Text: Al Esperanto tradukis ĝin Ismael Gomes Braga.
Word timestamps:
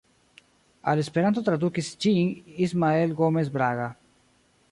Al 0.93 1.01
Esperanto 1.01 1.43
tradukis 1.49 1.91
ĝin 2.05 2.33
Ismael 2.69 3.15
Gomes 3.21 3.55
Braga. 3.59 3.87